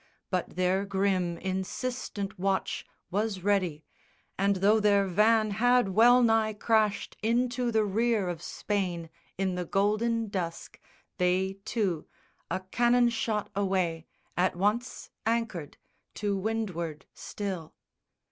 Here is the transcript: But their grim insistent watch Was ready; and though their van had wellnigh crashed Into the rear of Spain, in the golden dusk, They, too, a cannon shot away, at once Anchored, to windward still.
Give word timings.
But 0.31 0.55
their 0.55 0.83
grim 0.83 1.37
insistent 1.37 2.39
watch 2.39 2.87
Was 3.11 3.41
ready; 3.43 3.85
and 4.35 4.55
though 4.55 4.79
their 4.79 5.05
van 5.05 5.51
had 5.51 5.89
wellnigh 5.89 6.53
crashed 6.53 7.17
Into 7.21 7.71
the 7.71 7.85
rear 7.85 8.27
of 8.27 8.41
Spain, 8.41 9.11
in 9.37 9.53
the 9.53 9.63
golden 9.63 10.29
dusk, 10.29 10.79
They, 11.19 11.59
too, 11.65 12.07
a 12.49 12.61
cannon 12.71 13.09
shot 13.09 13.51
away, 13.55 14.07
at 14.35 14.55
once 14.55 15.11
Anchored, 15.27 15.77
to 16.15 16.35
windward 16.35 17.05
still. 17.13 17.75